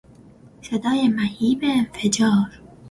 صدای 0.61 1.07
مهیب 1.07 1.59
انفجار 1.63 2.59